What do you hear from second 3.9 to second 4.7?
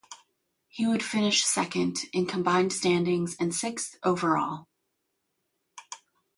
in the overall.